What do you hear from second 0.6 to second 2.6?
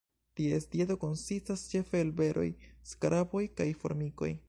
dieto konsistas ĉefe el beroj,